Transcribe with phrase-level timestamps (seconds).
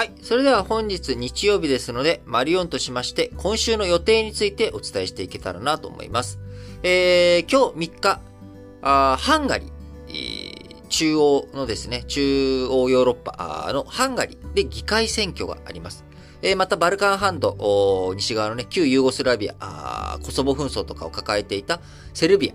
[0.00, 0.12] はい。
[0.22, 6.38] それでは本日日曜日ですので、マリオンとしまして、今週の予定についてお伝えしていけたらなと思います。
[6.82, 8.20] えー、今日3日、
[8.80, 16.06] あハンガリー、中央のですね、中央ヨーロッパのハンガリーで議会選挙があります。
[16.40, 21.82] えー、また、バルカン半島、西側のね、旧ユーゴスラビア、コソボ紛争とかを抱えていた
[22.14, 22.54] セルビア。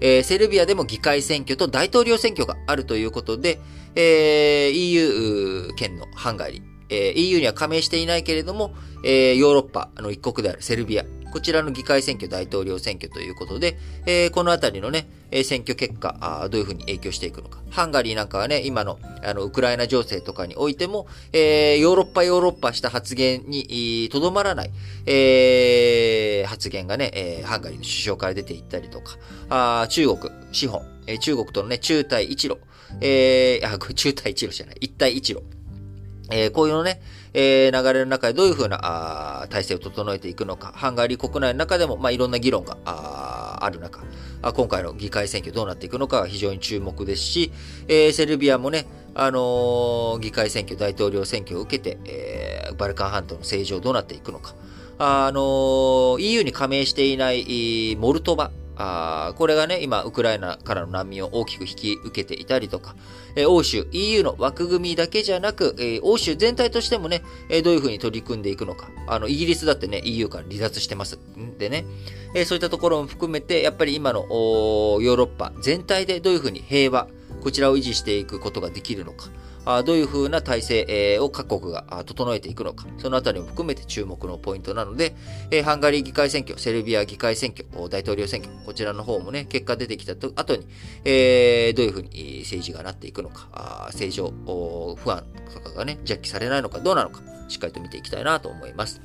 [0.00, 3.58] えー、セルビアでも議会選挙と大統領選挙があるということで、
[3.96, 11.04] えー、EU 圏のハンガリー、えー、EU には加盟していないけれども、えー、ヨーロッパの一国であるセルビア、
[11.36, 13.76] こちらの議会選挙、大統領選挙ということで、
[14.06, 15.06] えー、このあたりのね、
[15.44, 17.58] 選挙結果あ、どういうふうに影響していくのか。
[17.70, 24.70] ハンガリーなんかはね、今の、あの、ウクライナ情勢とかにおいても、えー、ヨーロッパ、ヨーロッパした発言にとどまらない、
[25.04, 29.18] えー、発言がね、えー、ハンガリーの首相から出ていったりとか、
[29.50, 32.58] あ中国、資本、えー、中国とのね、中対一路、
[33.02, 35.42] えー、あ、中対一路じゃない、一対一路。
[36.30, 37.00] えー、こういうのね、
[37.34, 44.00] えー、流れの中でどういうふうなあ体制を整えていくのか、ハンガリー国内の中でも、まあ、いろんな議論があある中
[44.42, 47.52] あ、今回の議会選挙どうなっていくのか非常に注目ですし、
[47.88, 54.54] えー、セルビアもね、あの、議会選挙、大統領選挙を受けて、えー、バルカン半島の政治をどうなっていくのか、
[54.98, 62.94] あのー、EU に加盟していないモルトバ、あこれがね、今、ウクライナからの難民を大きく引き受けていたりとか、
[63.34, 68.90] えー、欧州、EU の枠組みだけじゃなく、えー、欧州全体としてもね、えー、どういうふうに取り組んでいくのか。
[69.06, 71.18] あの、イギリスだってね、EU から離脱してます。
[71.38, 71.86] んでね、
[72.34, 77.08] えそういったところも含めて、やっぱり今のヨーロッパ全体でどういうふうに平和、
[77.42, 79.28] こちらを維持していくことができるのか。
[79.84, 85.16] どういう風な体制を各国が整えていくのか、そのあたりも含めて注目のポイントなので、
[85.64, 90.66] ハンガリー議会選挙、セルビア議会選挙、大統領選挙、こちらの方もね、結果出てきた後に、
[91.04, 99.00] えどういう風に政治がなっていくのか、正常不安とかがね、弱気されないのかどうなのか、しっかりと見ていきたいなと思います。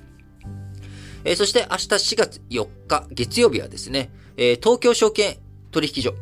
[1.23, 5.37] えそして明日4月4日月曜日はですね、え東京証券
[5.71, 6.13] 取引所、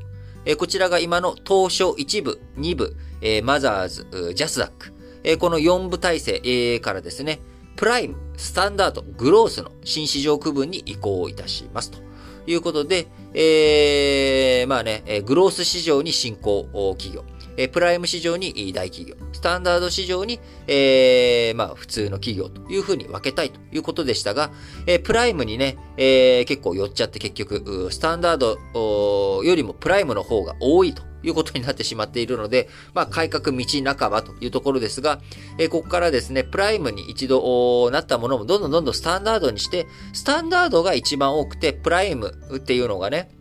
[0.50, 7.40] えこちらが今の東証1部、2部、えマザーズ、ジャスダック、えこの4部体制、えからですね、
[7.76, 12.00] プライム、スタンダード、グロースの新市場区分に移行いたしますと。
[12.48, 13.06] いうことで、
[13.36, 16.68] えー、まあね、グロース市場に進行
[16.98, 17.24] 企業、
[17.60, 24.52] えプライム市場に大企業、スタンダード市場に、えー、まあ普通の企業というふうに分けたいということでしたが、
[24.88, 33.66] えプライムにね、えー、結構寄っちゃって結局、スタンダードよりもプライムの方が多いということになってしまっているので、まあ、改革道
[33.98, 35.20] 半ばというところですが、
[35.58, 43.32] えー、ここからですね、プライムに一度なったものもどんどんどんどんスタンダードにして、スタンダードが一番多くて、プライムっていうのがね、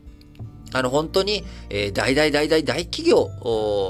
[0.72, 3.30] あの、本当に、えー、大大大大大企業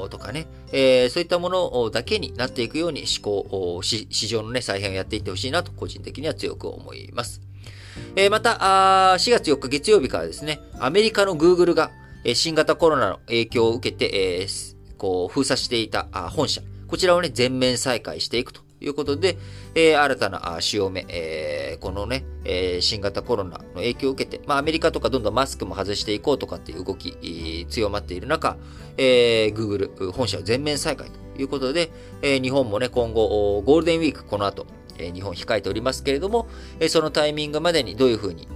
[0.09, 7.41] とかね、えー、そういったものだけになっていくように思考、市場のね、再編をやっていってほしいなと、個人的には強く思います。
[8.15, 11.91] えー、またあ、4月4日月曜日からですね、アメリカの Google が、
[12.23, 19.37] えー、新型コロナの影響を受けて、えー、こう、封鎖していたあ本社、こちらをね、全面再開していくとということで、
[19.75, 28.57] えー、新たな潮目、えー、このね、えー、新型コロナの影響を受けて、まあ、アメリカとかどんどんマスクも外していこうとかっていう動き、強まっている中、
[28.97, 31.91] えー、Google 本社を全面再開ということで、
[32.21, 34.65] えー、日本もね、今後、ゴールデンウィーク、この後、
[34.97, 36.47] えー、日本控えておりますけれども、
[36.79, 38.47] えー、そのタイミングまでにどういうふうに、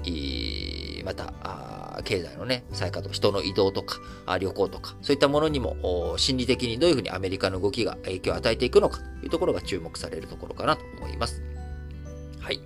[2.03, 3.99] 経済のね、再稼働、人の移動とか、
[4.39, 11.41] 旅行とか、そういったものにも、心理的にどういうふうにアメリカの動きが影響を与えていくのかというところが注目されるところかなと思います。
[12.39, 12.59] はい。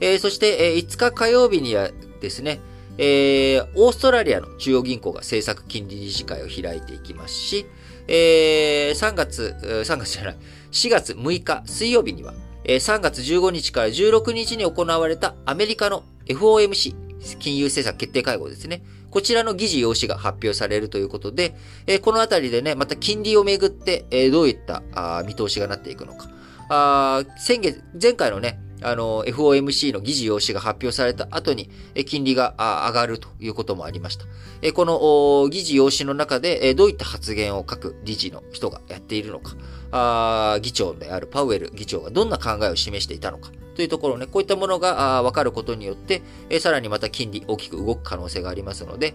[0.00, 2.60] えー、そして、えー、5日火曜日にはですね、
[2.98, 7.66] えー、オーストラリアの中央銀行が政策金利理事会を開いていきますし、
[8.08, 10.36] えー、3月、3月じゃない、
[10.72, 16.94] 4月6日水曜日にはえ、3月15日から16日に行われたアメリカの FOMC、
[17.38, 18.82] 金融政策決定会合ですね。
[19.10, 21.54] こちらの議事要旨が発表されるということで、
[21.86, 26.28] え、このあたりでね、また金利をめぐって、え、どういったあ見通しがなっていくのか。
[26.68, 31.70] あ先月、前回のね、あの、FOMC の議事要旨が発表された後に、
[32.06, 34.24] 金利が上がるということもありました。
[34.72, 46.22] この議事要旨の中で、どういった発言を各理事の人がやっているのか、議長であるパウエル議長がどんな考えを示していたのか、というところね、こういったものが分かることによって、
[46.60, 49.14] さらにまた金利大きく動く可能性がありますので、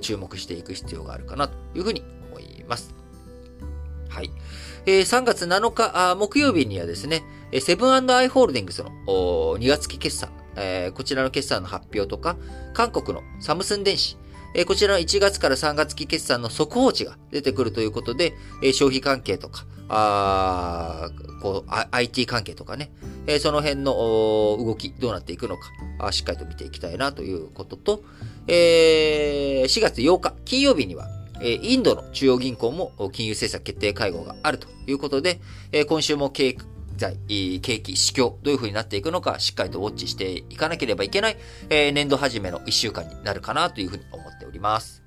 [0.00, 3.01] 注目していく必要があるかなというふうに思います。
[4.12, 4.30] はい。
[4.84, 7.22] え3月7日木曜日にはですね、
[7.60, 12.36] セブンアイ・ホールディングスの2月期決算、えこちらの決算の発表とか、
[12.74, 14.18] 韓国のサムスン電子、
[14.54, 21.10] えこちらの1月から3月期決算の速報値が出てくるということで、え消費関係とか、あ
[21.40, 22.90] こう IT 関係とかね、
[23.26, 28.02] えその辺の動きどうなっていくのかあ、しっかりと見ていきたいなということと、
[28.46, 31.08] えー、4月8日金曜日には、
[31.42, 35.40] えインドの中央銀行も金融政策決定会合があるということで、
[35.72, 36.56] え今週も経
[36.96, 41.36] 済、景気、市況、どういう風になっていくのか、しっかりとウォッチしていかなければいけない、
[41.68, 45.01] え年度始めの1週間になるかなというふうに思っております。